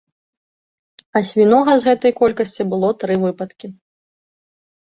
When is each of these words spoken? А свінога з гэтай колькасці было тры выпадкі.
А 1.19 1.23
свінога 1.31 1.71
з 1.83 1.89
гэтай 1.89 2.15
колькасці 2.21 2.67
было 2.73 2.89
тры 3.05 3.13
выпадкі. 3.27 3.67